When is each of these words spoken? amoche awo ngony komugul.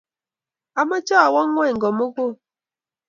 amoche 0.79 1.15
awo 1.25 1.39
ngony 1.49 1.75
komugul. 1.81 2.31